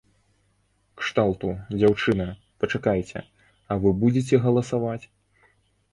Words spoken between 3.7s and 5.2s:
а вы будзеце галасаваць?